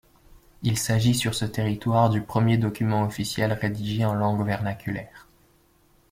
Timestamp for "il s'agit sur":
0.63-1.35